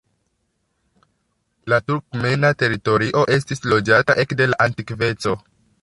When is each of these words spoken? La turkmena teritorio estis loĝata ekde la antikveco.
La 1.73 1.77
turkmena 1.85 2.53
teritorio 2.63 3.23
estis 3.37 3.65
loĝata 3.75 4.19
ekde 4.25 4.53
la 4.53 4.63
antikveco. 4.71 5.41